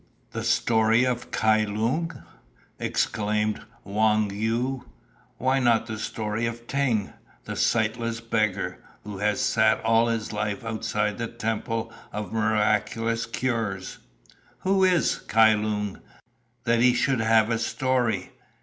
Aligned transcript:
"The 0.31 0.43
story 0.43 1.03
of 1.05 1.29
Kai 1.29 1.63
Lung!" 1.63 2.23
exclaimed 2.79 3.61
Wang 3.83 4.31
Yu. 4.31 4.85
"Why 5.37 5.59
not 5.59 5.85
the 5.85 5.99
story 5.99 6.47
of 6.47 6.65
Ting, 6.65 7.13
the 7.45 7.55
sightless 7.55 8.19
beggar, 8.19 8.79
who 9.03 9.19
has 9.19 9.39
sat 9.41 9.79
all 9.85 10.07
his 10.07 10.33
life 10.33 10.65
outside 10.65 11.19
the 11.19 11.27
Temple 11.27 11.93
of 12.11 12.33
Miraculous 12.33 13.27
Cures? 13.27 13.99
Who 14.61 14.83
is 14.83 15.17
Kai 15.27 15.53
Lung, 15.53 15.99
that 16.63 16.79
he 16.79 16.95
should 16.95 17.21
have 17.21 17.51
a 17.51 17.59
story? 17.59 18.31